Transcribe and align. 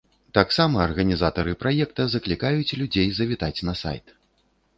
Таксама 0.37 0.75
арганізатары 0.85 1.53
праекта 1.63 2.01
заклікаюць 2.15 2.75
людзей 2.81 3.07
завітаць 3.19 3.63
на 3.71 3.79
сайт. 3.85 4.05